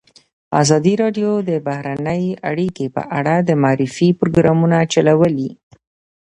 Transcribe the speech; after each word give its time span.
ازادي 0.61 0.93
راډیو 1.01 1.31
د 1.49 1.51
بهرنۍ 1.67 2.23
اړیکې 2.49 2.85
په 2.95 3.01
اړه 3.17 3.35
د 3.41 3.49
معارفې 3.63 4.07
پروګرامونه 4.19 4.77
چلولي. 4.93 5.49